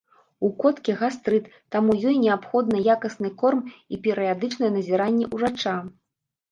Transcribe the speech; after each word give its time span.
У 0.47 0.49
коткі 0.61 0.95
гастрыт, 1.01 1.45
таму 1.75 1.91
ёй 2.13 2.17
неабходны 2.25 2.77
якасны 2.97 3.29
корм 3.43 3.61
і 3.93 4.01
перыядычнае 4.09 4.75
назіранне 4.81 5.25
ўрача. 5.39 5.81